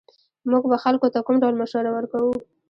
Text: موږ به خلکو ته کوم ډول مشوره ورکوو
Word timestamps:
موږ 0.51 0.63
به 0.71 0.77
خلکو 0.83 1.07
ته 1.13 1.19
کوم 1.25 1.35
ډول 1.43 1.55
مشوره 1.61 1.89
ورکوو 1.93 2.33